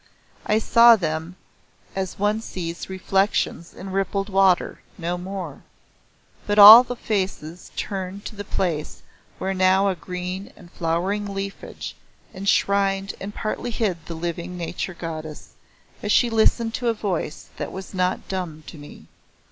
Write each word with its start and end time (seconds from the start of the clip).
I 0.47 0.57
saw 0.57 0.95
them 0.95 1.35
as 1.95 2.17
one 2.17 2.41
sees 2.41 2.89
reflections 2.89 3.71
in 3.75 3.91
rippled 3.91 4.29
water 4.29 4.81
no 4.97 5.15
more. 5.15 5.61
But 6.47 6.57
all 6.57 6.83
faces 6.83 7.69
turned 7.75 8.25
to 8.25 8.35
the 8.35 8.43
place 8.43 9.03
where 9.37 9.53
now 9.53 9.89
a 9.89 9.95
green 9.95 10.51
and 10.55 10.71
flowering 10.71 11.31
leafage 11.35 11.95
enshrined 12.33 13.13
and 13.21 13.31
partly 13.35 13.69
hid 13.69 14.03
the 14.07 14.15
living 14.15 14.57
Nature 14.57 14.95
Goddess, 14.95 15.49
as 16.01 16.11
she 16.11 16.31
listened 16.31 16.73
to 16.73 16.87
a 16.87 16.95
voice 16.95 17.49
that 17.57 17.71
was 17.71 17.93
not 17.93 18.27
dumb 18.27 18.63
to 18.65 18.79
me. 18.79 19.05